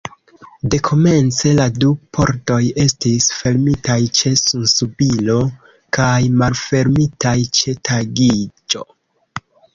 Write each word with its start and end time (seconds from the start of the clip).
Dekomence 0.73 1.51
la 1.59 1.67
du 1.83 1.89
pordoj 2.17 2.57
estis 2.85 3.27
fermitaj 3.41 3.99
ĉe 4.21 4.33
sunsubiro 4.41 5.37
kaj 5.99 6.11
malfermitaj 6.43 7.37
ĉe 7.61 7.79
tagiĝo. 7.93 8.85